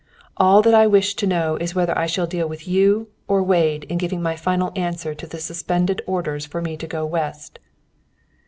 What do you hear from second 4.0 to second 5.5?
my final answer to the